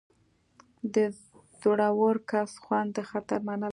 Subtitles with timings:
[0.93, 0.95] د
[1.59, 3.69] زړور کس خوند د خطر منل دي.